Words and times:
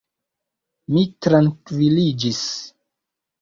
Mi 0.95 1.03
trankviliĝis. 1.25 2.41